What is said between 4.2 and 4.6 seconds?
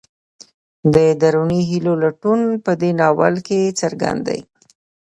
دی.